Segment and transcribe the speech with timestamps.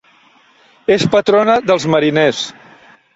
[0.95, 2.41] És patrona dels mariners.